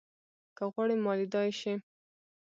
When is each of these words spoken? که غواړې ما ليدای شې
که 0.57 0.63
غواړې 0.73 0.95
ما 1.03 1.13
ليدای 1.19 1.49
شې 1.59 1.73